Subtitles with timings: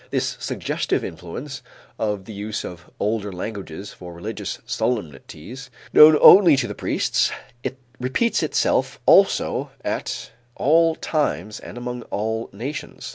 [0.09, 1.61] This suggestive influence
[1.99, 7.29] of the use of older languages for religious solemnities, known only to the priests,
[7.99, 13.09] repeats itself also at all times and among all nations.